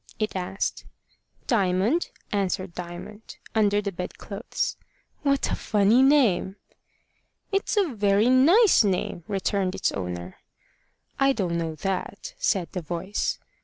it 0.17 0.35
asked. 0.35 0.83
"Diamond," 1.45 2.09
answered 2.31 2.73
Diamond, 2.73 3.37
under 3.53 3.83
the 3.83 3.91
bed 3.91 4.17
clothes. 4.17 4.75
"What 5.21 5.51
a 5.51 5.55
funny 5.55 6.01
name!" 6.01 6.55
"It's 7.51 7.77
a 7.77 7.93
very 7.93 8.27
nice 8.27 8.83
name," 8.83 9.23
returned 9.27 9.75
its 9.75 9.91
owner. 9.91 10.37
"I 11.19 11.33
don't 11.33 11.55
know 11.59 11.75
that," 11.75 12.33
said 12.39 12.69
the 12.71 12.81
voice. 12.81 13.37